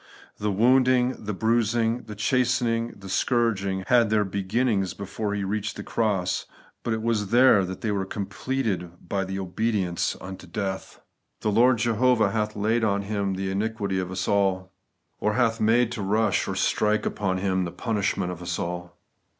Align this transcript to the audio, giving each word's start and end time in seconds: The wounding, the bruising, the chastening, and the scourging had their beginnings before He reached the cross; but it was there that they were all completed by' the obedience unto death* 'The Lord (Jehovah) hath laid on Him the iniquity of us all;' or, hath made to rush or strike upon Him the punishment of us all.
The 0.39 0.51
wounding, 0.51 1.25
the 1.25 1.31
bruising, 1.31 2.05
the 2.05 2.15
chastening, 2.15 2.89
and 2.93 3.01
the 3.01 3.07
scourging 3.07 3.83
had 3.85 4.09
their 4.09 4.25
beginnings 4.25 4.95
before 4.95 5.35
He 5.35 5.43
reached 5.43 5.75
the 5.75 5.83
cross; 5.83 6.47
but 6.81 6.91
it 6.91 7.03
was 7.03 7.27
there 7.29 7.63
that 7.65 7.81
they 7.81 7.91
were 7.91 7.99
all 8.05 8.09
completed 8.09 8.93
by' 9.07 9.25
the 9.25 9.37
obedience 9.37 10.17
unto 10.19 10.47
death* 10.47 10.99
'The 11.41 11.51
Lord 11.51 11.77
(Jehovah) 11.77 12.31
hath 12.31 12.55
laid 12.55 12.83
on 12.83 13.03
Him 13.03 13.35
the 13.35 13.51
iniquity 13.51 13.99
of 13.99 14.09
us 14.09 14.27
all;' 14.27 14.71
or, 15.21 15.33
hath 15.33 15.61
made 15.61 15.91
to 15.91 16.01
rush 16.01 16.47
or 16.47 16.55
strike 16.55 17.05
upon 17.05 17.37
Him 17.37 17.65
the 17.65 17.71
punishment 17.71 18.31
of 18.31 18.41
us 18.41 18.57
all. 18.57 18.97